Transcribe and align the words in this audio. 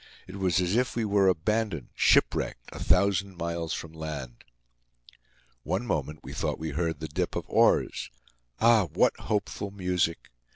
It 0.25 0.37
was 0.37 0.59
as 0.59 0.75
if 0.75 0.95
we 0.95 1.05
were 1.05 1.27
abandoned, 1.27 1.89
shipwrecked, 1.93 2.71
a 2.71 2.83
thousand 2.83 3.37
miles 3.37 3.71
from 3.71 3.93
land. 3.93 4.43
One 5.61 5.85
moment 5.85 6.21
we 6.23 6.33
thought 6.33 6.57
we 6.57 6.71
heard 6.71 6.99
the 6.99 7.07
dip 7.07 7.35
of 7.35 7.47
oars. 7.47 8.09
Ah! 8.59 8.85
what 8.85 9.15
hopeful 9.19 9.69
music! 9.69 10.31